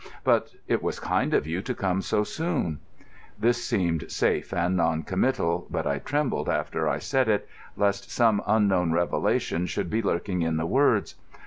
[0.23, 2.79] "But it was kind of you to come so soon."
[3.37, 8.41] This seemed safe and non committal, but I trembled after I said it, lest some
[8.47, 11.13] unknown revelation should be lurking in the words.